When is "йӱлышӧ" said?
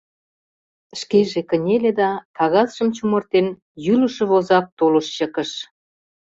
3.85-4.23